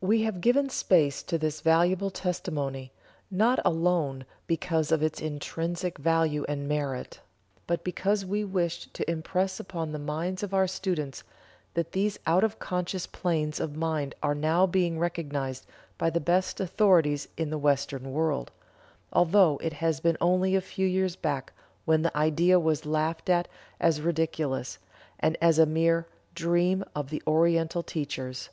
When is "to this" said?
1.24-1.60